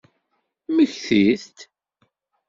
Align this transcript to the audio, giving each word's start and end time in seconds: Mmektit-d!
Mmektit-d! 0.67 1.57